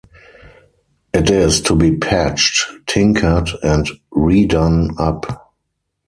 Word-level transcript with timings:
It 1.13 1.29
is 1.29 1.61
to 1.61 1.75
be 1.75 1.95
patched, 1.95 2.71
tinkered, 2.87 3.49
and 3.61 3.87
redone 4.11 4.99
up. 4.99 5.53